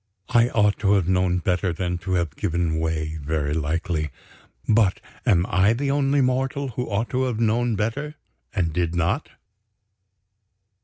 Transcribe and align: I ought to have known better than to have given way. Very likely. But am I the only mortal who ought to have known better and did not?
I 0.29 0.49
ought 0.49 0.79
to 0.79 0.93
have 0.93 1.07
known 1.07 1.37
better 1.37 1.71
than 1.71 1.99
to 1.99 2.13
have 2.13 2.35
given 2.35 2.79
way. 2.79 3.19
Very 3.21 3.53
likely. 3.53 4.09
But 4.67 4.99
am 5.27 5.45
I 5.47 5.73
the 5.73 5.91
only 5.91 6.21
mortal 6.21 6.69
who 6.69 6.89
ought 6.89 7.11
to 7.11 7.25
have 7.25 7.39
known 7.39 7.75
better 7.75 8.15
and 8.51 8.73
did 8.73 8.95
not? 8.95 9.29